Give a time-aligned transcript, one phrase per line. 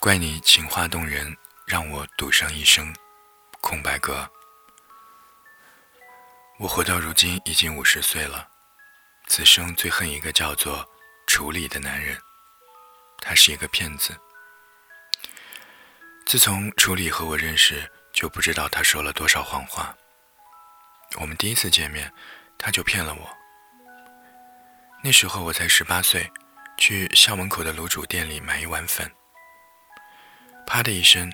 [0.00, 2.90] 怪你情话动人，让我赌上一生。
[3.60, 4.26] 空白格。
[6.58, 8.48] 我活到如今已经五十岁了，
[9.26, 10.90] 此生最恨一个叫做
[11.26, 12.18] 处理的男人，
[13.18, 14.18] 他是一个骗子。
[16.24, 19.94] 自从处理和我认识，就不知道他说了多少谎话。
[21.20, 22.10] 我们第一次见面，
[22.56, 23.36] 他就骗了我。
[25.04, 26.32] 那时候我才十八岁，
[26.78, 29.12] 去校门口的卤煮店里买一碗粉，
[30.72, 31.28] 啪的一声，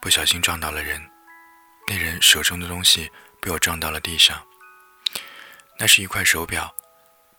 [0.00, 1.00] 不小心撞到了人，
[1.86, 3.08] 那人手中的东西
[3.40, 4.44] 被我撞到了地上。
[5.78, 6.74] 那是一块手表，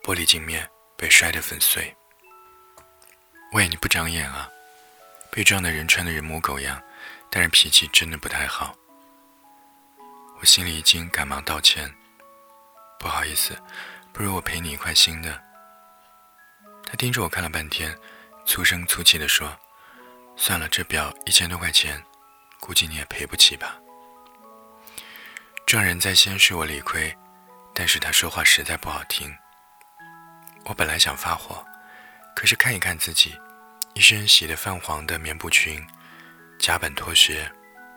[0.02, 1.94] 玻璃镜面被摔得粉碎。
[3.52, 4.50] 喂，你不长眼啊！
[5.30, 6.82] 被撞的人穿的人模狗样，
[7.30, 8.74] 但是脾气真的不太好。
[10.40, 11.94] 我心里一惊，赶忙道歉
[12.98, 13.62] ：“不好意思，
[14.14, 15.44] 不如我赔你一块新的。”
[16.88, 17.94] 他盯着我看了半天，
[18.46, 19.54] 粗声粗气地说
[20.38, 22.04] ：“算了，这表一千多块钱，
[22.60, 23.78] 估计你也赔不起吧。”
[25.66, 27.16] 撞人在先，是我理亏，
[27.74, 29.36] 但是他说话实在不好听。
[30.66, 31.66] 我本来想发火，
[32.36, 33.36] 可是看一看自己，
[33.94, 35.86] 一身洗得泛黄的棉布裙，
[36.60, 37.52] 夹板拖鞋，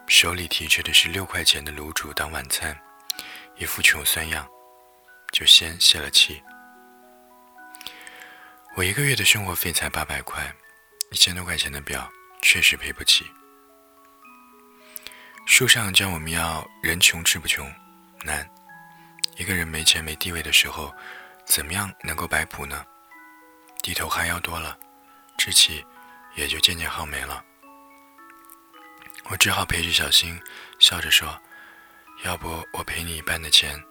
[0.06, 2.78] 手里提着的是六块钱的卤煮当晚餐，
[3.56, 4.48] 一副穷酸样，
[5.33, 6.42] 就先泄了气。
[8.77, 10.55] 我一个月的生活费才八百块，
[11.11, 12.08] 一千多块钱的表
[12.42, 13.31] 确实赔不起。
[15.47, 17.72] 书上教我们要人穷志不穷，
[18.25, 18.48] 难。
[19.36, 20.95] 一个人没钱没地位的时候，
[21.47, 22.84] 怎么样能够摆谱呢？
[23.83, 24.78] 低头哈腰多了，
[25.39, 25.84] 志气
[26.34, 27.45] 也就渐渐耗没了。
[29.30, 30.41] 我只好陪着小新，
[30.78, 31.41] 笑着说
[32.25, 33.83] ：“要不我赔你一半的钱，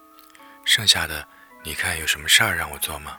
[0.64, 1.26] 剩下的
[1.64, 3.18] 你看有什么事儿让我做吗？”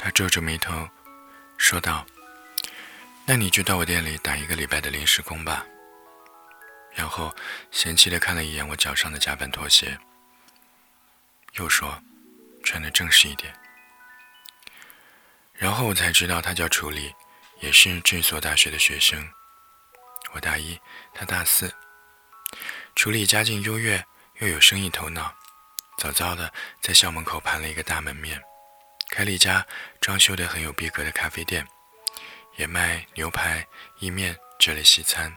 [0.00, 0.88] 他皱着眉头，
[1.56, 2.04] 说道
[3.30, 5.66] ：“那你就到我店里打一个礼拜的临时工吧。”
[6.96, 7.36] 然后
[7.70, 9.98] 嫌弃地看了一眼我脚上的夹板拖鞋，
[11.52, 12.02] 又说
[12.64, 13.54] ：“穿得正式一点。”
[15.52, 17.14] 然后我才知道他叫楚理，
[17.60, 19.30] 也是这所大学的学生。
[20.32, 20.80] 我大一，
[21.12, 21.70] 他大四。
[22.96, 24.02] 楚理家境优越，
[24.38, 25.34] 又有生意头脑，
[25.98, 26.50] 早早的
[26.80, 28.40] 在校门口盘了一个大门面。
[29.10, 29.66] 开了一家
[30.00, 31.66] 装修的很有逼格的咖啡店，
[32.58, 33.66] 也卖牛排、
[34.00, 35.34] 意面这类西餐。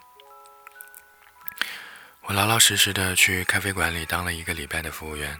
[2.23, 5.39] 我老老实实的去咖啡馆里当了一个礼拜的服务员，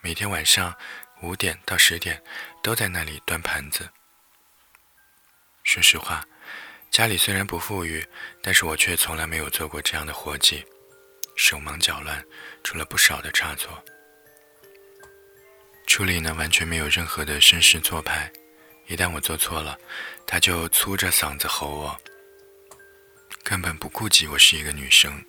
[0.00, 0.74] 每天晚上
[1.22, 2.22] 五点到十点
[2.62, 3.88] 都在那里端盘子。
[5.64, 6.24] 说实话，
[6.90, 8.06] 家里虽然不富裕，
[8.42, 10.64] 但是我却从来没有做过这样的活计，
[11.36, 12.22] 手忙脚乱，
[12.62, 13.82] 出了不少的差错。
[15.86, 18.30] 处理呢，完全没有任何的绅士做派。
[18.86, 19.78] 一旦我做错了，
[20.30, 22.00] 他就粗着嗓子吼我，
[23.42, 25.24] 根本不顾及我是一个女生。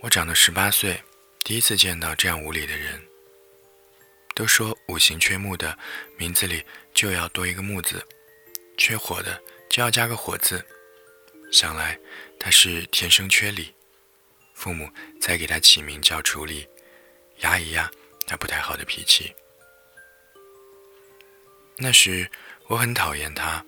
[0.00, 1.02] 我长到十八岁，
[1.42, 3.02] 第一次见到这样无理的人。
[4.34, 5.78] 都说五行缺木的
[6.18, 8.06] 名字里就要多一个木字，
[8.76, 10.62] 缺火的就要加个火字。
[11.50, 11.98] 想来
[12.38, 13.74] 他是天生缺理，
[14.52, 14.90] 父母
[15.22, 16.68] 才给他起名叫处理，
[17.38, 17.90] 压一压。
[18.26, 19.34] 他不太好的脾气。
[21.78, 22.30] 那时
[22.72, 23.62] 我很讨厌他，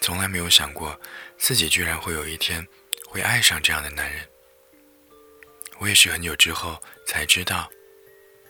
[0.00, 0.96] 从来没有想过
[1.38, 2.64] 自己居然会有一天
[3.08, 4.24] 会爱上这样的男人。
[5.78, 7.68] 我也是很久之后才知道，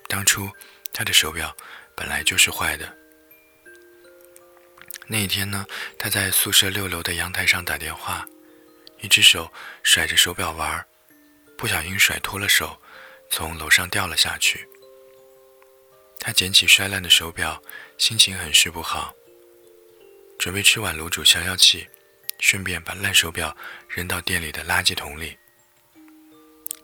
[0.08, 0.46] 当初
[0.92, 1.56] 他的手表
[1.96, 2.94] 本来就是坏的。
[5.06, 5.66] 那一天呢，
[5.98, 8.28] 他在宿舍六楼的阳台上打电话，
[9.00, 9.50] 一只手
[9.82, 10.86] 甩着手表玩，
[11.56, 12.78] 不小心甩脱了手，
[13.30, 14.68] 从楼上掉了下去。
[16.20, 17.62] 他捡起摔烂的手表，
[17.96, 19.14] 心情很是不好，
[20.42, 21.86] 准备吃碗卤煮消消气，
[22.40, 23.56] 顺便把烂手表
[23.88, 25.38] 扔到店里的垃圾桶里。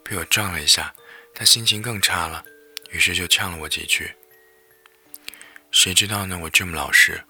[0.04, 0.94] 被我撞了一下，
[1.34, 2.44] 他心情更差了，
[2.90, 4.14] 于是就呛了我几句。
[5.72, 6.38] 谁知道呢？
[6.38, 7.20] 我这么老实，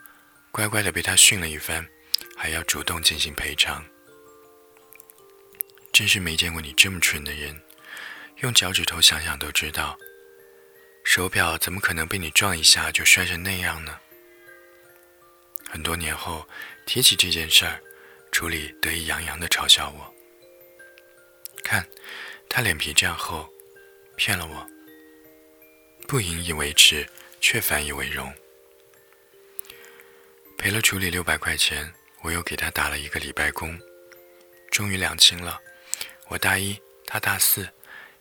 [0.53, 1.89] 乖乖的被他训了一番，
[2.37, 3.83] 还要主动进行赔偿。
[5.95, 7.59] 真是没见过你这么蠢的人，
[8.43, 9.99] 用脚趾头想想都知道。
[11.05, 13.99] 手表怎么可能被你撞一下就摔成那样呢？
[15.69, 16.49] 很多年后
[16.87, 17.81] 提起这件事儿，
[18.33, 20.15] 楚理得意洋洋地嘲笑我
[21.63, 21.87] ：“看，
[22.49, 23.49] 他脸皮这样厚，
[24.17, 24.67] 骗了我，
[26.07, 27.07] 不引以为耻，
[27.41, 28.33] 却反以为荣。”
[30.57, 31.93] 赔了处理六百块钱，
[32.23, 33.79] 我又给他打了一个礼拜工，
[34.71, 35.61] 终于两清了。
[36.29, 37.69] 我大一，他大四，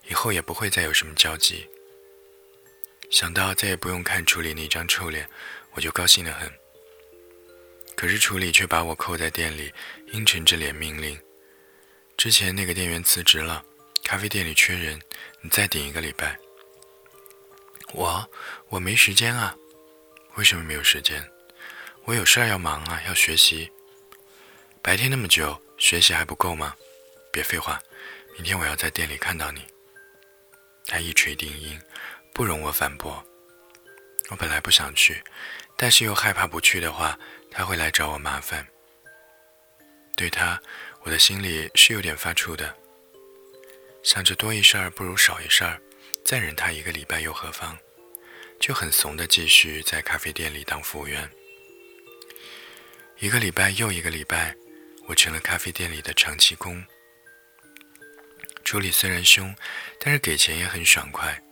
[0.06, 1.68] 以后也不会再有什么交集。
[3.10, 5.28] 想到再也不用看处理那张臭脸，
[5.72, 6.52] 我就高兴得很。
[7.98, 9.74] 可是处理却把我扣在店里，
[10.12, 11.20] 阴沉着脸命令
[12.16, 13.64] ：“之前那个店员辞职了，
[14.04, 15.02] 咖啡店里缺人，
[15.40, 16.38] 你再顶一个礼拜。”
[17.92, 18.30] 我
[18.68, 19.52] 我没时间啊，
[20.36, 21.28] 为什么没有时间？
[22.04, 23.68] 我有事儿要忙啊，要学习。
[24.80, 26.76] 白天那么久，学习还不够吗？
[27.32, 27.80] 别废话，
[28.34, 29.66] 明天我要在店里看到你。
[30.86, 31.76] 他一锤定音，
[32.32, 33.20] 不容我反驳。
[34.28, 35.20] 我本来不想去，
[35.76, 37.18] 但是又害怕不去的话。
[37.58, 38.64] 他会来找我麻烦，
[40.14, 40.62] 对他，
[41.02, 42.72] 我的心里是有点发怵的。
[44.04, 45.82] 想着多一事儿不如少一事儿，
[46.24, 47.76] 再忍他一个礼拜又何妨？
[48.60, 51.28] 就很怂的继续在咖啡店里当服务员。
[53.18, 54.54] 一个礼拜又一个礼拜，
[55.08, 56.80] 我成了咖啡店里的长期工。
[58.62, 59.52] 助理虽然凶，
[59.98, 61.42] 但是给钱也很爽快。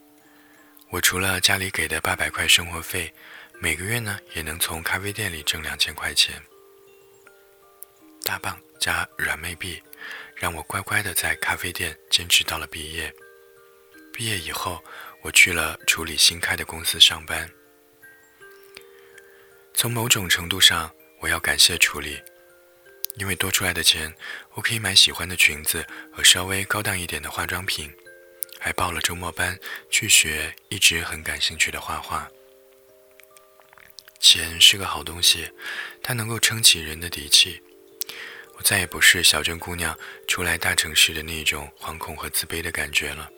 [0.91, 3.13] 我除了家里给的八百块生活费。
[3.59, 6.41] 每个月呢，也能从咖啡店里挣两千块钱，
[8.23, 9.83] 大棒加软妹币，
[10.35, 13.13] 让我乖乖的在咖啡店坚持到了毕业。
[14.13, 14.83] 毕业以后，
[15.23, 17.51] 我去了处理新开的公司上班。
[19.75, 22.23] 从某种程度上，我要感谢处理，
[23.17, 24.15] 因为多出来的钱，
[24.53, 27.93] 我可以买喜欢的裙子和稍微高档一点的化妆品，
[28.61, 29.59] 还报了周末班
[29.91, 32.31] 去学一直很感兴趣的画画。
[34.21, 35.51] 钱是个好东西，
[36.03, 37.63] 它能够撑起人的底气。
[38.57, 39.97] 我再也不是小镇姑娘
[40.27, 43.29] 出来大城市的那种惶恐和自卑的感觉了。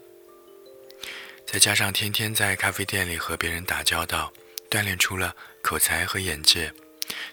[1.47, 4.33] 再加上天天在咖啡店里和别人打交道，
[4.71, 6.73] 锻炼出了口才和眼界，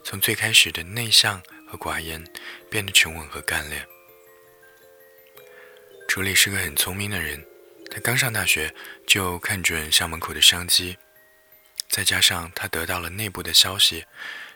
[0.04, 2.24] 从最开始的内向和寡言，
[2.70, 3.86] 变得沉稳和干练。
[6.08, 7.46] 楚理是个很聪明的人，
[7.92, 8.74] 他刚上大学
[9.06, 10.98] 就看准校门口的商机。
[11.88, 14.06] 再加上他得到了内部的消息，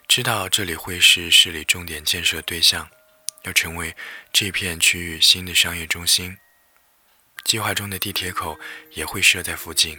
[0.07, 2.89] 知道这里会是市里重点建设对象，
[3.43, 3.95] 要成为
[4.33, 6.37] 这片区域新的商业中心。
[7.45, 8.59] 计划中的地铁口
[8.91, 9.97] 也会设在附近，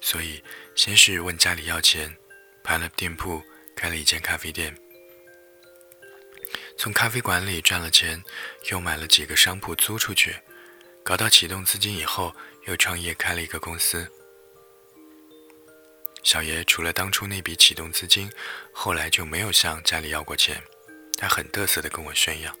[0.00, 0.42] 所以
[0.76, 2.16] 先是问家里要钱，
[2.62, 3.42] 盘了店铺，
[3.76, 4.74] 开了一间咖啡店。
[6.78, 8.22] 从咖啡馆里赚了钱，
[8.70, 10.36] 又买了几个商铺租出去，
[11.02, 12.34] 搞到启动资金以后，
[12.66, 14.10] 又创业开了一个公司。
[16.28, 18.30] 小爷除了当初那笔启动资金，
[18.70, 20.62] 后来就没有向家里要过钱。
[21.16, 22.54] 他很得瑟地跟我炫耀。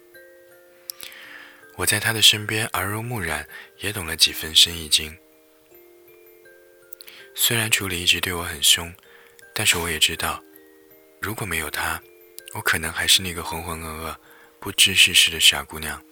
[1.76, 3.46] 我在他的身边耳濡目染，
[3.80, 5.14] 也懂了几分生意经。
[7.34, 8.90] 虽然处理一直对我很凶，
[9.54, 10.42] 但是我也知道，
[11.20, 12.02] 如果没有他，
[12.54, 14.16] 我可能还是那个浑浑噩噩、
[14.58, 16.02] 不知世事的傻姑娘，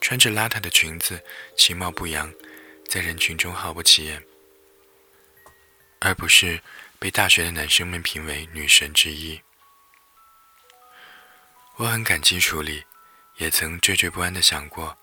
[0.00, 1.22] 穿着邋遢的裙子，
[1.54, 2.32] 其貌不扬，
[2.88, 4.24] 在人群中毫不起眼。
[6.00, 6.62] 而不是
[6.98, 9.40] 被大学的男生们评为女神之一。
[11.76, 12.84] 我很感激楚理，
[13.36, 14.96] 也曾惴惴不安的想过，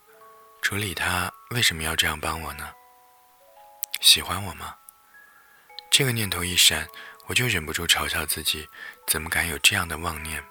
[0.61, 2.73] 楚理他为什么要这样帮我呢？
[4.01, 4.75] 喜欢我吗？
[5.89, 6.87] 这个念头一闪，
[7.27, 8.67] 我就忍不住嘲笑自己，
[9.07, 10.43] 怎么敢有这样的妄念？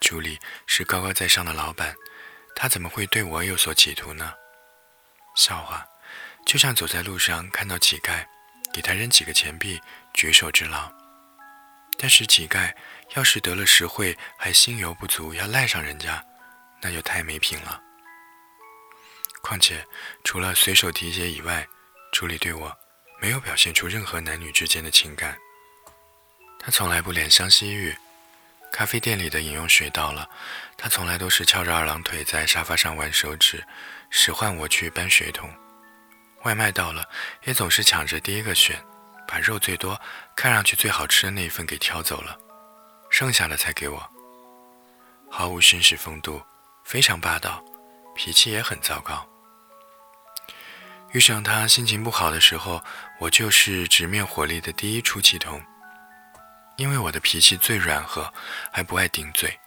[0.00, 1.94] 处理是高高在上的老板，
[2.56, 4.34] 他怎么会对我有所企图呢？
[5.36, 5.86] 笑话，
[6.44, 8.26] 就像走在路上看到乞丐。
[8.72, 9.80] 给他扔几个钱币，
[10.14, 10.90] 举手之劳。
[11.98, 12.74] 但是乞丐
[13.14, 16.24] 要是得了实惠，还心有不足，要赖上人家，
[16.80, 17.80] 那就太没品了。
[19.42, 19.84] 况且，
[20.24, 21.66] 除了随手提携以外，
[22.12, 22.76] 处理对我
[23.20, 25.36] 没有表现出任何男女之间的情感。
[26.58, 27.96] 他从来不怜香惜玉。
[28.72, 30.28] 咖啡店里的饮用水到了，
[30.78, 33.62] 他从来都是翘着二郎腿在沙发上玩手指，
[34.08, 35.52] 使唤我去搬水桶。
[36.44, 37.08] 外卖到了，
[37.44, 38.82] 也总是抢着第一个选，
[39.26, 40.00] 把肉最多、
[40.34, 42.36] 看上去最好吃的那一份给挑走了，
[43.10, 44.08] 剩下的才给我。
[45.30, 46.42] 毫无绅士风度，
[46.84, 47.64] 非常霸道，
[48.14, 49.26] 脾气也很糟糕。
[51.12, 52.82] 遇上他心情不好的时候，
[53.18, 55.62] 我就是直面火力的第一出气筒，
[56.76, 58.32] 因为我的脾气最软和，
[58.72, 59.58] 还不爱顶嘴。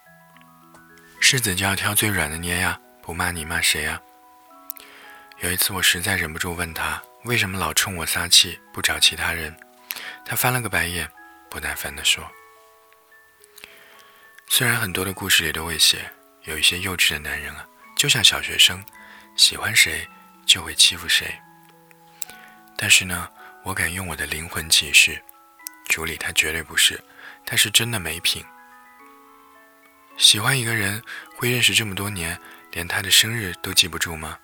[1.20, 4.00] 柿子就要挑最软的捏呀，不骂你骂谁呀？
[5.40, 9.54] 有一次，我实在忍不住问他为什么老冲我撒气，不找其他人。
[10.24, 11.10] 他翻了个白眼，
[11.50, 12.26] 不耐烦地说
[14.48, 16.10] ：“虽然很多的故事里都会写，
[16.44, 17.66] 有一些幼稚的男人啊，
[17.96, 18.82] 就像小学生，
[19.36, 20.08] 喜欢谁
[20.46, 21.38] 就会欺负谁。
[22.78, 23.28] 但是呢，
[23.62, 25.22] 我敢用我的灵魂起誓，
[25.86, 26.98] 朱莉他绝对不是，
[27.44, 28.42] 他是真的没品。
[30.16, 31.02] 喜欢一个人
[31.36, 32.40] 会认识这么多年，
[32.72, 34.38] 连他的生日都记不住吗？”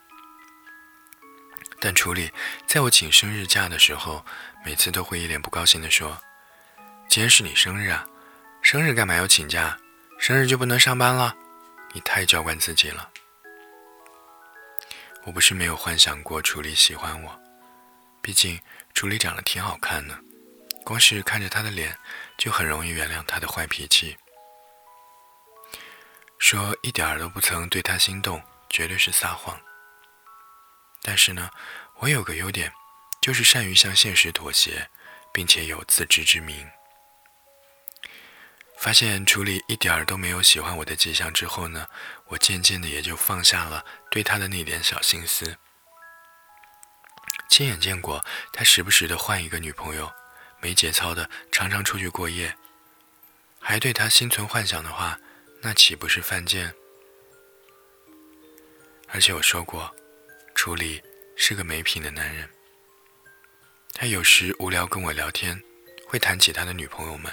[1.84, 2.30] 但处理
[2.64, 4.24] 在我请生日假的时候，
[4.64, 6.16] 每次都会一脸不高兴地说
[7.10, 8.06] ：“今天是你生日啊，
[8.62, 9.76] 生日干嘛要请假？
[10.16, 11.34] 生日就不能上班了？
[11.92, 13.10] 你太娇惯自己了。
[15.24, 17.40] 我不是没有幻想过楚理喜欢我，
[18.20, 18.60] 毕竟
[18.94, 20.16] 楚理长得挺好看的，
[20.84, 21.98] 光是看着他的脸，
[22.38, 24.16] 就很容易原谅他的坏脾气。
[26.38, 29.60] 说一点儿都不曾对他心动，绝对是撒谎。
[31.02, 31.50] 但是呢，
[31.98, 32.72] 我有个优点，
[33.20, 34.88] 就是善于向现实妥协，
[35.32, 36.70] 并且有自知之明。
[38.78, 41.86] 发现楚理一点儿都没有喜欢我的迹象之后呢，
[42.26, 45.56] 我渐渐的也就放下了对他的那点小心思。
[47.48, 50.12] 亲眼见过他时不时的换一个女朋友，
[50.60, 52.56] 没节操的常常出去过夜，
[53.60, 55.18] 还对他心存幻想的话，
[55.60, 56.74] 那岂不是犯贱？
[59.08, 59.94] 而且我说过，
[60.54, 61.02] 楚理
[61.36, 62.48] 是个没品的男人。
[63.94, 65.60] 他有时无聊跟我聊天，
[66.06, 67.32] 会谈起他的女朋友们。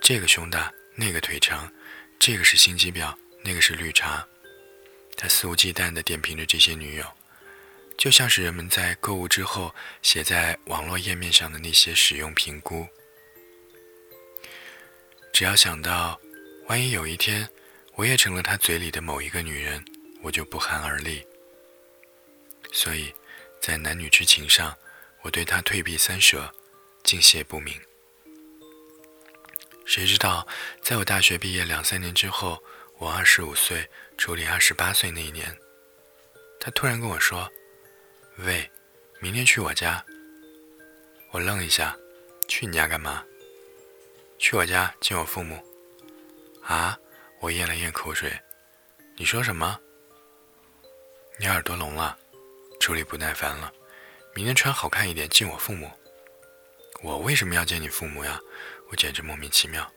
[0.00, 1.72] 这个胸大，那个腿长，
[2.18, 4.26] 这个是心机婊，那个是绿茶。
[5.16, 7.06] 他肆无忌惮地点评着这些女友，
[7.96, 12.86] 就像是人们在购物之后写在网络页面上的那些使用评估。
[15.32, 16.20] 只要想到，
[16.66, 17.48] 万一有一天
[17.94, 19.84] 我也成了他嘴里的某一个女人，
[20.22, 21.24] 我就不寒而栗。
[22.74, 23.14] 所以，
[23.60, 24.76] 在男女之情上，
[25.22, 26.52] 我对他退避三舍，
[27.04, 27.80] 敬谢不敏。
[29.86, 30.44] 谁知道，
[30.82, 32.60] 在我大学毕业两三年之后，
[32.98, 33.88] 我二十五岁，
[34.18, 35.56] 处理二十八岁那一年，
[36.58, 37.48] 他突然跟我说
[38.38, 38.68] ：“喂，
[39.20, 40.04] 明天去我家。”
[41.30, 41.96] 我愣一下
[42.48, 43.24] ：“去你家干嘛
[44.36, 45.64] ？”“去我家见我父母。
[46.60, 46.98] ”“啊？”
[47.38, 48.36] 我咽了咽口水
[49.16, 49.78] ，“你说什么
[51.38, 52.18] ？”“你耳朵聋了？”
[52.84, 53.72] 楚理不耐烦了
[54.36, 55.90] ：“明天穿好看一点见我父母。
[57.02, 58.38] ”“我为什么要见你父母呀？”
[58.92, 59.90] 我简直莫名其妙，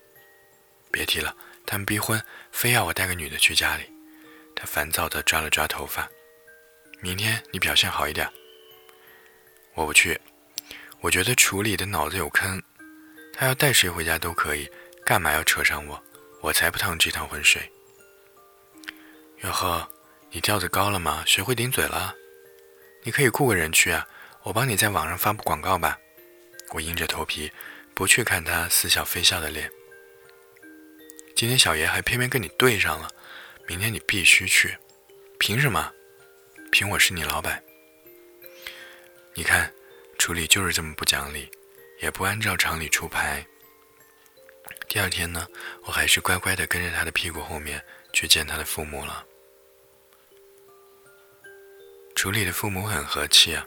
[0.90, 2.18] 别提了，他们逼婚，
[2.50, 3.84] 非要我带个女的去家里。
[4.56, 6.10] 他烦躁地抓了抓头发。
[7.02, 8.26] 明天你表现好一点。
[9.74, 10.18] 我不去，
[11.02, 12.64] 我觉得楚理的脑子有坑，
[13.34, 14.66] 他要带谁回家都可以，
[15.04, 16.02] 干嘛要扯上我？
[16.42, 17.70] 我才不趟这趟浑水。
[19.42, 19.86] 哟呵，
[20.32, 21.22] 你调子高了吗？
[21.28, 22.16] 学会顶嘴了？
[23.04, 24.08] 你可以雇个人去啊，
[24.44, 25.98] 我帮你在网上发布广告吧。
[26.74, 27.52] 我硬着头皮。
[27.98, 29.68] 不去看他似笑非笑的脸。
[31.36, 33.10] 今天小爷还偏偏跟你对上了，
[33.66, 34.78] 明天你必须去。
[35.40, 35.92] 凭什么？
[36.72, 37.60] 凭我是你老板。
[39.34, 39.74] 你看，
[40.20, 41.50] 楚理就是这么不讲理，
[42.00, 43.44] 也不按照常理出牌。
[44.88, 45.48] 第二天呢，
[45.86, 49.26] 我还是乖乖的跟着他的屁股后面去见他的父母了。
[52.18, 53.64] 楚理的父母很和气啊，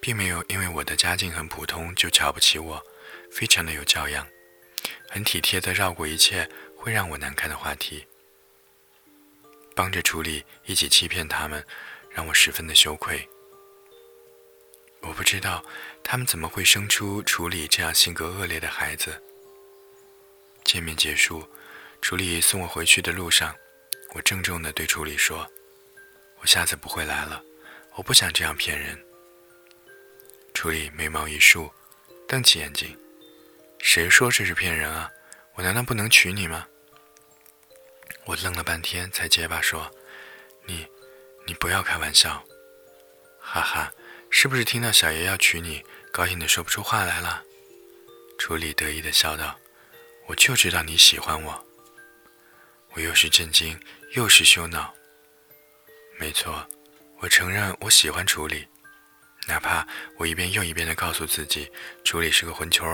[0.00, 2.82] 并没有因为我的家境很普通就瞧不起我。
[3.30, 4.26] 非常的有教养，
[5.10, 8.06] 很体贴的绕过一切会让我难堪的话题，
[9.76, 11.62] 帮着处理一起欺骗他们，
[12.10, 13.28] 让我十分的羞愧。
[15.02, 15.62] 我不知道
[16.02, 19.22] 他们怎么会生出处理这样性格恶劣的孩子。
[20.64, 21.46] 见面结束，
[22.00, 23.54] 处理送我回去的路上，
[24.14, 25.46] 我郑重的对处理说
[26.40, 27.44] ：“我下次不会来了，
[27.94, 28.98] 我不想这样骗人。”
[30.54, 31.70] 处理眉毛一竖，
[32.28, 32.98] 瞪起眼睛。
[33.78, 35.10] 谁说这是骗人啊？
[35.54, 36.66] 我难道不能娶你吗？
[38.24, 39.90] 我愣了半天，才结巴说
[40.64, 40.86] ：“你，
[41.46, 42.42] 你不要开玩笑。”
[43.40, 43.92] 哈哈，
[44.30, 47.42] 是不是听到小爷要娶你，高兴的说不出话来了？
[48.38, 49.58] 楚理得意的笑道
[50.28, 51.66] ：“我就知道你喜欢我。”
[52.94, 53.78] 我又是震惊
[54.12, 54.94] 又是羞恼。
[56.18, 56.64] 没错，
[57.22, 58.66] 我承认我喜欢楚理，
[59.46, 59.86] 哪怕
[60.18, 61.70] 我一遍又一遍的告诉自己，
[62.02, 62.84] 楚理是个混球。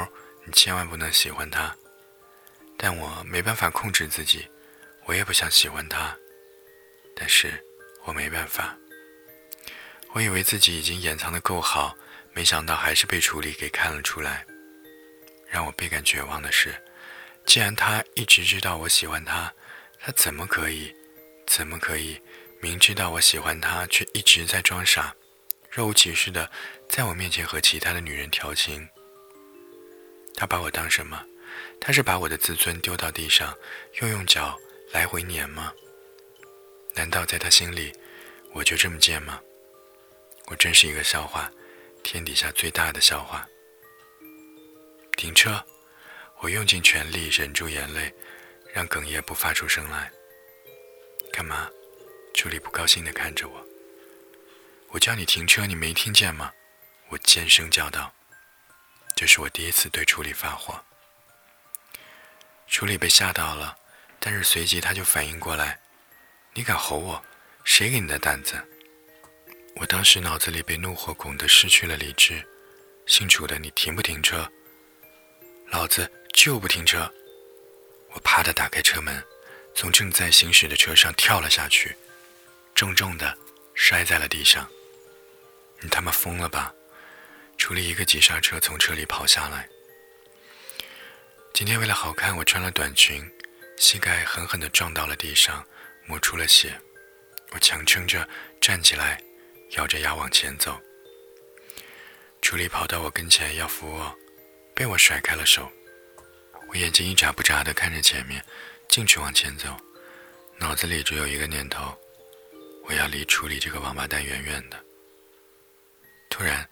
[0.45, 1.75] 你千万不能喜欢他，
[2.77, 4.47] 但我没办法控制自己，
[5.07, 6.15] 我也不想喜欢他，
[7.17, 7.53] 但是
[8.05, 8.77] 我没办法。
[10.13, 11.97] 我以为自己已经掩藏的够好，
[12.35, 14.45] 没想到还是被处理给看了出来。
[15.47, 16.75] 让我倍感绝望的是，
[17.47, 19.51] 既然他一直知道我喜欢他，
[19.99, 20.95] 他怎么可以，
[21.47, 22.21] 怎么可以
[22.61, 25.15] 明知道我喜欢他，却一直在装傻，
[25.71, 26.51] 若无其事的
[26.89, 28.89] 在我面前和其他的女人调情？
[30.35, 31.25] 他把我当什么？
[31.81, 33.57] 他是把我的自尊丢到地上，
[34.01, 34.59] 又用脚
[34.93, 35.73] 来回碾吗？
[36.95, 37.93] 难道在他心里，
[38.53, 39.41] 我就这么贱吗？
[40.47, 41.51] 我真是一个笑话，
[42.03, 43.47] 天底下最大的笑话。
[45.17, 45.65] 停车！
[46.41, 48.15] 我用尽全力忍住眼泪，
[48.73, 50.11] 让哽咽不发出声来。
[51.33, 51.69] 干嘛？
[52.39, 53.67] 助理不高兴地看着我。
[54.91, 56.53] 我叫你停车，你没听见吗？
[57.09, 58.15] 我尖声叫道。
[59.17, 60.81] 这是我第一次对处理发火。
[62.69, 63.77] 处理被吓到了，
[64.21, 65.81] 但是随即他就反应过来
[66.55, 67.25] ：“你敢吼我？
[67.65, 68.55] 谁给你的胆子？”
[69.75, 72.47] 我当时脑子里被怒火拱得失去了理智。
[73.05, 74.49] 姓楚的，你停不停车？
[75.71, 77.13] 老子就不停车！
[78.13, 79.21] 我啪的打开车门，
[79.75, 81.97] 从正在行驶的车上跳了下去，
[82.79, 83.37] 重重的
[83.75, 84.65] 摔在了地上。
[85.81, 86.73] 你他妈疯了吧！
[87.57, 89.69] 楚理一个急刹车，从车里跑下来。
[91.53, 93.29] 今天为了好看，我穿了短裙，
[93.79, 95.67] 膝盖狠狠地撞到了地上，
[96.07, 96.81] 磨出了血。
[97.51, 98.29] 我强撑着
[98.61, 99.21] 站起来，
[99.71, 100.81] 咬着牙往前走。
[102.41, 104.17] 楚理跑到我跟前要扶我，
[104.73, 105.69] 被我甩开了手。
[106.69, 108.41] 我眼睛一眨不眨地看着前面，
[108.87, 109.77] 径直往前走，
[110.59, 111.93] 脑子里只有一个念头：
[112.89, 114.83] 我要离楚理这个王八蛋远远的。
[116.31, 116.67] 突然，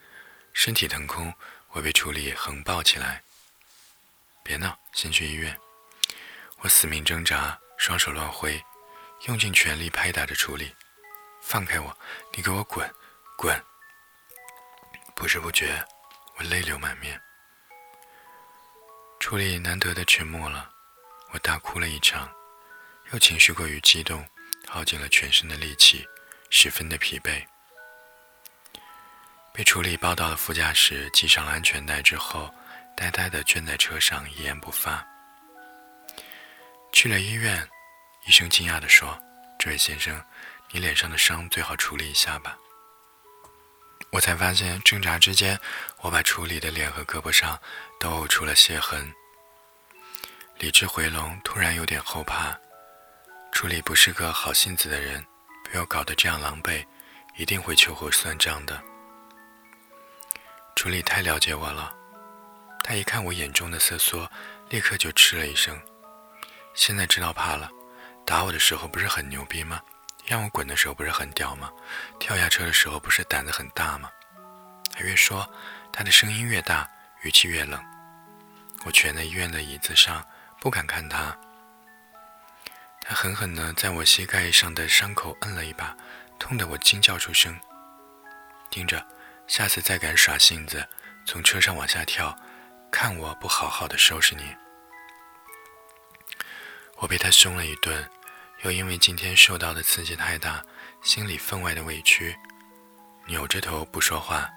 [0.55, 1.33] 身体腾空，
[1.73, 3.23] 我被楚理横抱起来。
[4.43, 5.55] 别闹，先去医院。
[6.61, 8.59] 我死命挣扎，双手乱挥，
[9.27, 10.75] 用尽全力拍打着楚理。
[11.43, 11.95] 放开我！
[12.35, 12.91] 你给我滚，
[13.37, 13.63] 滚！
[15.15, 15.87] 不知不觉，
[16.39, 17.21] 我泪流满面。
[19.21, 20.71] 处理难得的沉默了，
[21.33, 22.33] 我大哭了一场，
[23.13, 24.27] 又情绪过于激动，
[24.67, 26.07] 耗尽了全身的力气，
[26.51, 27.45] 十分的疲惫。
[29.53, 32.53] 被处理抱到了副驾驶，系上了安全带之后，
[32.97, 35.03] 呆呆的蜷在车上，一言不发。
[36.93, 37.67] 去了医院，
[38.27, 39.19] 医生惊讶地说
[39.59, 40.23] ：“这位先生，
[40.71, 42.57] 你脸上的伤最好处理一下吧。”
[44.13, 45.59] 我才发现，挣扎之间，
[46.01, 47.59] 我把处理的脸和胳膊上
[47.99, 49.13] 都呕出了血痕。
[50.59, 52.59] 理智回笼，突然有点后怕。
[53.57, 55.25] 处理不是个好性子的人，
[55.65, 56.85] 被我搞得这样狼狈，
[57.37, 58.79] 一定会秋后算账的。
[60.75, 61.91] 处理太了解我了，
[62.85, 64.31] 他一看我眼中的瑟缩，
[64.69, 65.81] 立刻就嗤了一声。
[66.75, 67.71] 现在知道怕了，
[68.27, 69.81] 打我的时候不是很牛逼吗？
[70.27, 71.73] 让我滚的时候不是很屌吗？
[72.21, 74.11] 跳下车的时候不是胆子很大吗？
[74.93, 75.51] 他越说，
[75.91, 76.87] 他的声音越大，
[77.23, 77.83] 语气越冷。
[78.85, 80.23] 我蜷在医院的椅子上，
[80.61, 81.35] 不敢看他。
[83.09, 85.97] 他狠狠地在我膝盖上的伤口摁了一把，
[86.41, 87.57] 痛得我惊叫出声。
[88.69, 89.07] 听着，
[89.47, 90.85] 下次再敢耍性子，
[91.25, 92.37] 从车上往下跳，
[92.91, 94.43] 看我不好好的收拾你！
[96.97, 98.11] 我被他凶了一顿。
[98.63, 100.65] 又因为今天受到的刺激太大，
[101.03, 102.37] 心里分外的委屈，
[103.27, 104.51] 扭着头不说话，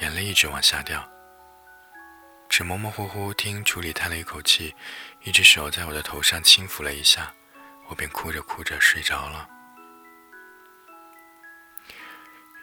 [0.00, 1.06] 眼泪一直往下掉。
[2.48, 4.74] 只模模糊糊听楚理叹了一口气，
[5.22, 7.32] 一只手在我的头上轻抚了一下，
[7.88, 9.48] 我便哭着哭着睡着了。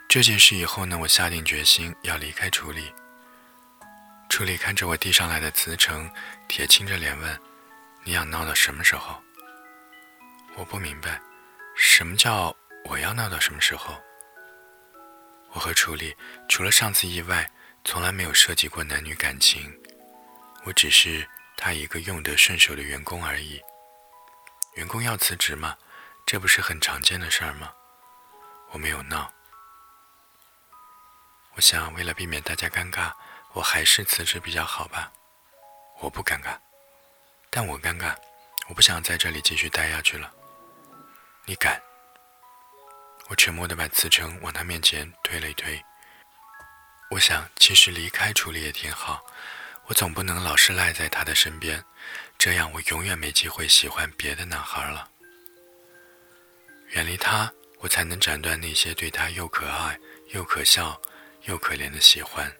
[0.08, 2.92] 这件事以后呢，我下定决心要离开楚理。
[4.28, 6.10] 楚理看着我递上来的辞呈，
[6.48, 7.40] 铁青着脸问
[8.04, 9.22] ：“你想闹到什么时候？”
[10.56, 11.20] 我不明白，
[11.76, 12.54] 什么叫
[12.86, 13.96] 我要闹到什么时候？
[15.52, 16.16] 我和楚理
[16.48, 17.50] 除了上次意外，
[17.84, 19.72] 从来没有涉及过男女感情。
[20.64, 21.26] 我只是
[21.58, 23.60] 他一个用得顺手的员工而已。
[24.76, 25.76] 员工要辞职吗？
[26.24, 27.72] 这不是很常见的事儿吗？
[28.70, 29.32] 我没有闹。
[31.54, 33.12] 我想为了避免大家尴尬，
[33.54, 35.10] 我还是辞职比较好吧。
[36.00, 36.56] 我不尴尬，
[37.50, 38.14] 但我尴尬。
[38.68, 40.32] 我不想在这里继续待下去了。
[41.46, 41.82] 你敢？
[43.28, 45.82] 我沉默地把辞呈往他面前推了一推。
[47.10, 49.24] 我想，其实离开处理也挺好。
[49.88, 51.82] 我总不能老是赖在他的身边，
[52.36, 55.10] 这样我永远没机会喜欢别的男孩了。
[56.90, 59.98] 远离他，我才能斩断那些对他又可爱
[60.28, 61.00] 又可笑
[61.44, 62.54] 又可怜的喜欢。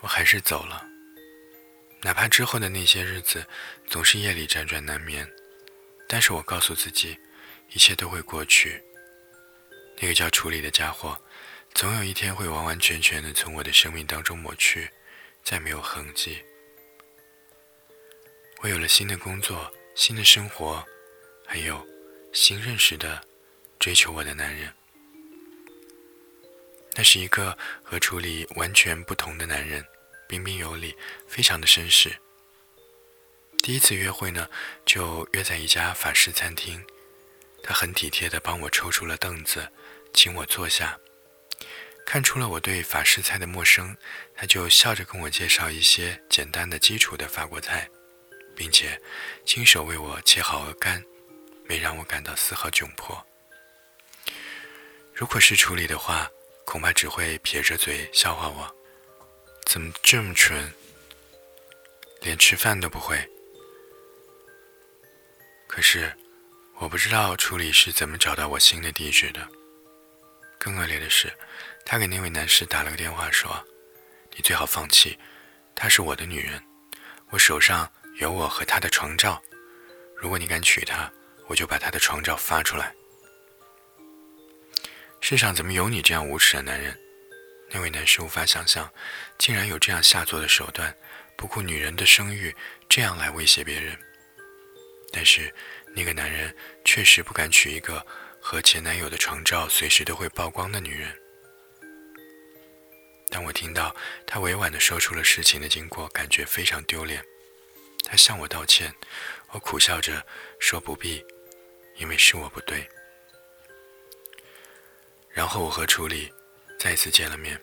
[0.00, 0.86] 我还是走了，
[2.02, 3.46] 哪怕之后的那些日子
[3.86, 5.26] 总是夜里辗转难眠。
[6.06, 7.18] 但是我告诉自己，
[7.70, 8.82] 一切都会过去。
[9.98, 11.18] 那个叫处理的家伙，
[11.74, 14.90] 总有一天会完完全全的从我的生命当中抹去，
[15.44, 16.42] 再没有痕迹。
[18.60, 20.84] 我有了新的工作、新的生活，
[21.46, 21.86] 还有
[22.32, 23.22] 新认识的、
[23.78, 24.72] 追求我的男人。
[26.94, 29.84] 那是一个和处理完全不同的男人，
[30.28, 30.96] 彬彬有礼，
[31.28, 32.18] 非常的绅士。
[33.62, 34.48] 第一次约会呢，
[34.84, 36.84] 就约在一家法式餐厅。
[37.62, 39.70] 他很体贴的帮我抽出了凳子，
[40.12, 40.98] 请我坐下。
[42.10, 43.94] 看出了我对法式菜的陌生，
[44.34, 47.86] 他就笑着跟我介绍一些简单的基础的法国菜，
[48.56, 48.98] 并且
[49.44, 51.04] 亲手为我切好鹅肝，
[51.64, 53.22] 没让我感到丝毫窘迫。
[55.12, 56.26] 如果是处理的话，
[56.64, 58.74] 恐怕只会撇着嘴笑话我，
[59.66, 60.72] 怎么这么蠢？
[62.22, 63.22] 连吃饭都不会。
[65.66, 66.10] 可是，
[66.78, 69.46] 我不知道处理是怎么找到我新的地址的。
[70.58, 71.32] 更恶劣的是，
[71.84, 73.64] 他给那位男士打了个电话，说
[74.34, 75.18] ：“你最好放弃，
[75.74, 76.62] 她是我的女人，
[77.30, 79.40] 我手上有我和她的床照。
[80.16, 81.10] 如果你敢娶她，
[81.46, 82.92] 我就把她的床照发出来。”
[85.20, 86.98] 世上怎么有你这样无耻的男人？
[87.70, 88.90] 那位男士无法想象，
[89.36, 90.94] 竟然有这样下作的手段，
[91.36, 92.54] 不顾女人的声誉，
[92.88, 93.96] 这样来威胁别人。
[95.12, 95.52] 但是，
[95.94, 98.04] 那个男人确实不敢娶一个
[98.50, 101.14] 和前男友的床照随时都会曝光的女人。
[103.28, 103.94] 当我听到
[104.26, 107.22] 她委婉地说出了事情的经过，感觉非常丢脸。
[108.04, 108.90] 她向我道歉，
[109.50, 110.26] 我苦笑着
[110.58, 111.22] 说不必，
[111.96, 112.88] 因为是我不对。
[115.28, 116.32] 然后我和楚理
[116.78, 117.60] 再次见了面。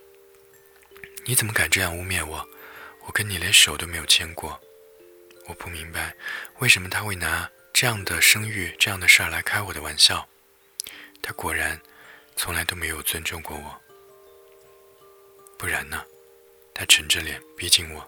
[1.26, 2.48] 你怎么敢这样污蔑我？
[3.08, 4.62] 我跟你连手都没有牵过。
[5.48, 6.16] 我不明白，
[6.60, 10.30] 为什么他会拿这样的声誉、这样的事儿来开我的玩笑。
[11.28, 11.82] 他果然
[12.36, 13.82] 从来都没有尊重过我。
[15.58, 16.06] 不然呢？
[16.72, 18.08] 他沉着脸逼近我。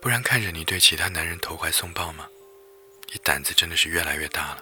[0.00, 2.28] 不然看着你对其他男人投怀送抱吗？
[3.12, 4.60] 你胆子真的是越来越大了。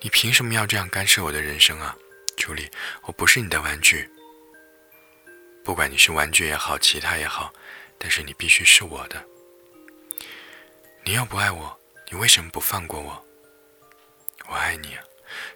[0.00, 1.96] 你凭什么要这样干涉我的人生啊？
[2.36, 2.70] 朱莉，
[3.04, 4.06] 我不是你的玩具。
[5.64, 7.50] 不管你是玩具也好，其他也好，
[7.96, 9.24] 但是你必须是我的。
[11.04, 13.26] 你要不爱我，你为什么不放过我？
[14.50, 15.02] 我爱你啊！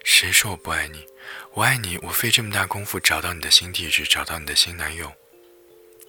[0.03, 1.07] 谁说我不爱你？
[1.53, 5.11] 我爱你，我费这么大功夫找到你的新地址，找到你的新男友。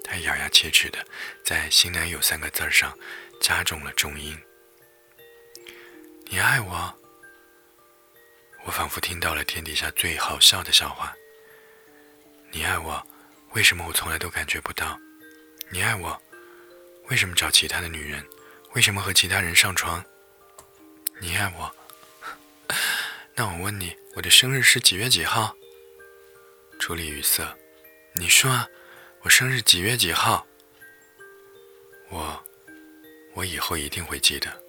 [0.03, 0.99] 他咬牙切齿的
[1.45, 2.97] 在“新男友”三个字上
[3.41, 4.37] 加重了重音。
[6.27, 6.95] 你爱我？
[8.65, 11.15] 我仿佛听到了天底下最好笑的笑话。
[12.51, 13.03] 你爱我，
[13.53, 14.99] 为什么我从来都感觉不到？
[15.71, 16.21] 你爱我，
[17.09, 18.27] 为什么找其他的女人？
[18.75, 20.05] 为什么和其他人上床？
[21.21, 21.75] 你爱我，
[23.37, 25.57] 那我问你，我的生日是几月几号？
[26.79, 27.43] 处理语塞。
[28.13, 28.69] 你说啊，
[29.23, 30.47] 我生日几月几号？
[32.11, 32.45] 我，
[33.33, 34.63] 我以后一定会记得。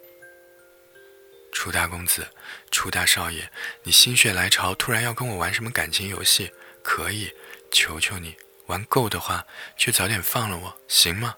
[1.52, 2.28] 楚大公子，
[2.72, 3.48] 楚大少爷，
[3.84, 6.52] 你心血来潮，突然要跟我玩什么感情游戏？
[6.82, 7.32] 可以，
[7.70, 9.46] 求求你，玩够的话，
[9.78, 11.36] 就早点放了我，行吗？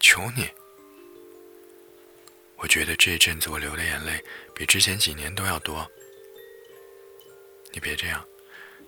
[0.00, 0.50] 求你。
[2.56, 5.88] 我觉得这一阵子我流的眼泪比之前几年都要多。
[7.72, 8.26] 你别这样，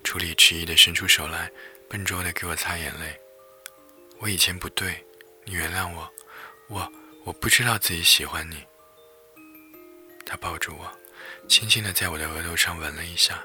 [0.03, 1.51] 楚理迟疑的伸出手来，
[1.89, 3.21] 笨拙的给我擦眼泪。
[4.19, 5.05] 我以前不对，
[5.45, 6.13] 你原谅我，
[6.69, 6.93] 我
[7.25, 8.65] 我不知道自己喜欢你。
[10.27, 10.91] 他抱住我，
[11.49, 13.45] 轻轻地在我的额头上吻了一下。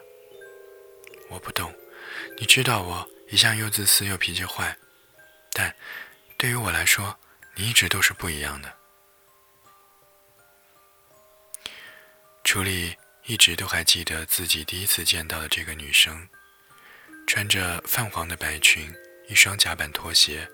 [1.30, 1.74] 我不懂，
[2.38, 4.78] 你知道我一向又自私又脾气坏，
[5.52, 5.76] 但
[6.38, 7.18] 对于我来说，
[7.56, 8.72] 你一直都是不一样的。
[12.44, 12.96] 楚理
[13.28, 16.30] 一直都还记得自己第一次见到的这个女生，
[17.26, 18.94] 穿着泛黄的白裙，
[19.28, 20.48] 一双夹板拖鞋，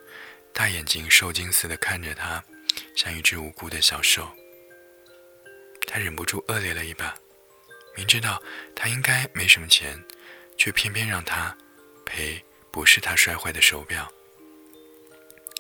[0.53, 2.41] 大眼睛受惊似的看着他，
[2.95, 4.34] 像一只无辜的小兽。
[5.86, 7.13] 他忍不住恶劣了一把，
[7.97, 8.41] 明知道
[8.73, 10.01] 他应该没什么钱，
[10.57, 11.53] 却偏偏让他
[12.05, 14.10] 赔不是他摔坏的手表。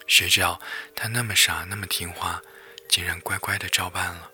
[0.07, 0.61] 谁知道
[0.95, 2.41] 他那么傻，那么听话，
[2.87, 4.30] 竟然乖乖的照办了。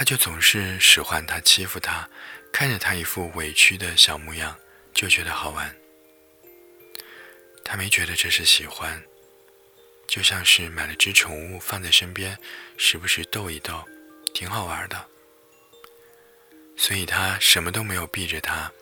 [0.00, 2.08] 他就总是使唤他，欺负他，
[2.50, 4.56] 看着他一副委屈的小模样，
[4.94, 5.76] 就觉得好玩。
[7.62, 9.04] 他没觉得这是喜欢，
[10.08, 12.38] 就像是买了只宠物放在身边，
[12.78, 13.86] 时不时逗一逗。
[14.32, 15.06] 挺好玩的，
[16.78, 18.72] 所以他什么都没有避着他，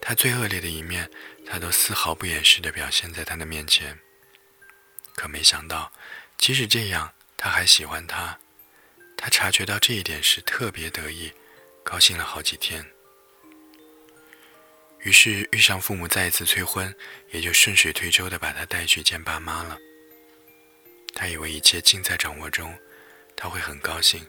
[0.00, 1.08] 他最恶劣的一面，
[1.46, 3.96] 他都丝毫不掩饰的表现在他的面前。
[5.14, 5.92] 可没想到，
[6.36, 8.36] 即使这样，他还喜欢他。
[9.22, 11.30] 他察觉到这一点时特别得意，
[11.84, 12.82] 高兴了好几天。
[15.00, 16.94] 于是遇上父母再一次催婚，
[17.30, 19.76] 也就顺水推舟的把他带去见爸妈了。
[21.14, 22.74] 他以为一切尽在掌握中，
[23.36, 24.26] 他会很高兴。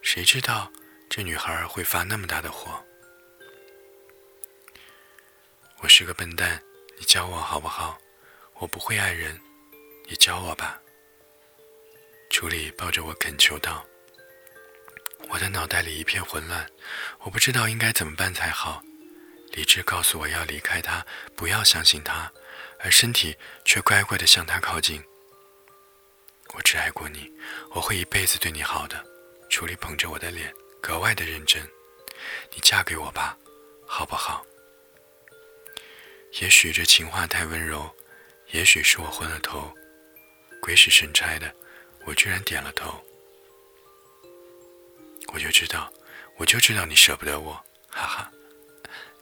[0.00, 0.72] 谁知道
[1.10, 2.82] 这女孩会发那么大的火？
[5.80, 6.62] 我是个笨蛋，
[6.96, 8.00] 你教我好不好？
[8.54, 9.38] 我不会爱人，
[10.08, 10.80] 你教我吧。
[12.30, 13.84] 楚理抱着我恳求道
[15.32, 16.70] ：“我的脑袋里一片混乱，
[17.20, 18.82] 我不知道应该怎么办才好。
[19.52, 22.30] 理智告诉我要离开他，不要相信他，
[22.78, 25.02] 而身体却乖乖的向他靠近。
[26.52, 27.32] 我只爱过你，
[27.70, 29.02] 我会一辈子对你好的。”
[29.48, 31.62] 楚离捧着我的脸，格外的认真。
[32.50, 33.34] 你嫁给我吧，
[33.86, 34.44] 好不好？
[36.40, 37.90] 也许这情话太温柔，
[38.50, 39.72] 也许是我昏了头。
[40.60, 41.54] 鬼使神差的，
[42.04, 43.02] 我居然点了头。
[45.28, 45.92] 我就知道，
[46.36, 47.54] 我就知道你舍不得我，
[47.90, 48.32] 哈哈。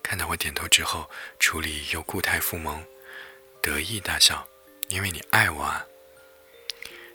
[0.02, 1.08] 看到我点头之后，
[1.38, 2.84] 楚理又故态复萌，
[3.62, 4.46] 得意大笑，
[4.88, 5.84] 因为你爱我啊。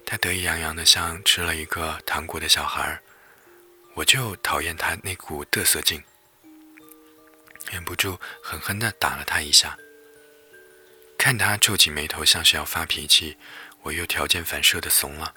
[0.05, 3.01] 他得意洋洋的，像吃了一个糖果的小孩儿
[3.95, 6.01] 我就讨厌他那股得瑟劲，
[7.71, 9.77] 忍不住狠狠的打了他一下。
[11.17, 13.35] 看他皱起眉头，像是要发脾气，
[13.81, 15.33] 我又条件反射的怂了，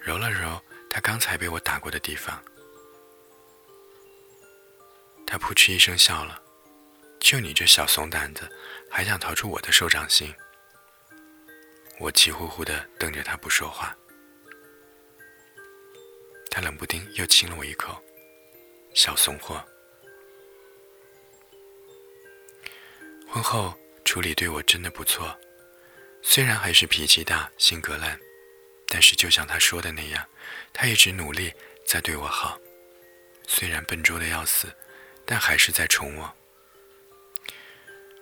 [0.00, 2.42] 揉了揉他刚才被我打过的地方。
[5.32, 6.42] 他扑哧一声笑了，
[7.18, 8.46] 就你这小怂胆子，
[8.90, 10.30] 还想逃出我的手掌心？
[11.98, 13.96] 我气呼呼的瞪着他不说话，
[16.50, 17.98] 他冷不丁又亲了我一口，
[18.92, 19.64] 小怂货。
[23.26, 25.34] 婚后处理对我真的不错，
[26.20, 28.20] 虽然还是脾气大、性格烂，
[28.86, 30.28] 但是就像他说的那样，
[30.74, 31.50] 他一直努力
[31.86, 32.58] 在对我好，
[33.48, 34.70] 虽然笨拙的要死，
[35.32, 36.36] 但还是在宠我。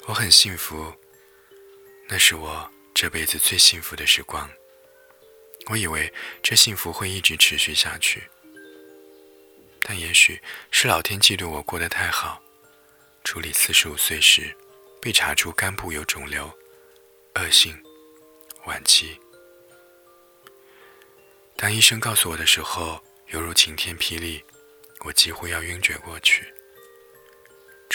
[0.07, 0.95] 我很幸福，
[2.09, 2.71] 那是我。
[2.95, 4.49] 这辈子最幸福的时光，
[5.67, 8.23] 我以为这幸福会一直持续下去，
[9.83, 12.41] 但也许是老天嫉妒我过得太好。
[13.25, 14.57] 处理四十五岁时，
[15.03, 16.57] 被查出肝部有肿瘤，
[17.35, 17.77] 恶性，
[18.67, 19.19] 晚期。
[21.57, 24.45] 当医生告诉我的时候，犹如晴天霹雳，
[25.01, 26.55] 我几乎要晕厥过去。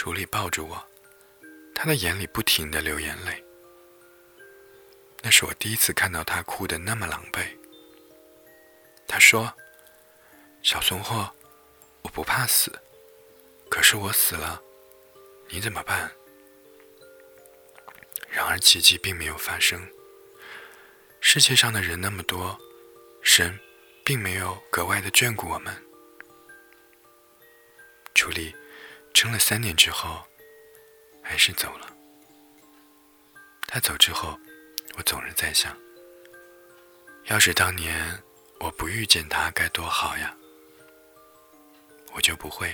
[0.06, 0.88] 处理抱住我，
[1.74, 3.44] 他的眼里不停的流眼泪。
[5.24, 7.44] 那是我第一次看到他哭得那么狼狈。
[9.08, 9.52] 他说
[10.62, 11.28] ：“小怂货，
[12.04, 12.72] 我不怕死，
[13.68, 14.62] 可是我死了，
[15.50, 16.12] 你怎么办？”
[18.30, 19.92] 然而奇迹并没有发生。
[21.20, 22.56] 世界上的人那么多，
[23.24, 23.60] 神
[24.04, 25.76] 并没有格外的眷顾我们。
[28.14, 28.56] 楚理
[29.16, 30.24] 撑了三年之后，
[31.24, 31.92] 还是走了。
[33.66, 34.38] 他走之后。
[34.98, 35.78] 我总是在想，
[37.26, 38.18] 要是当年
[38.62, 40.34] 我不遇见他，该多好呀！
[42.14, 42.74] 我就不会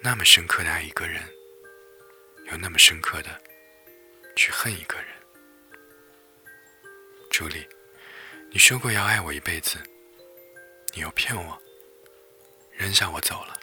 [0.00, 1.20] 那么深刻的爱一个人，
[2.52, 3.42] 又那么深刻的
[4.36, 5.06] 去恨一个人。
[7.32, 7.66] 朱莉，
[8.48, 9.76] 你说过要爱我一辈子，
[10.94, 11.60] 你又骗我，
[12.70, 13.58] 扔下我走了。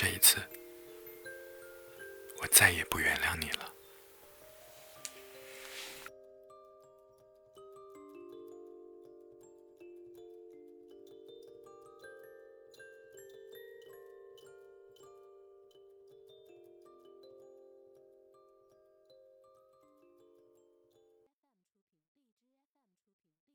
[0.00, 0.38] 这一次，
[2.40, 3.70] 我再也不原谅你了。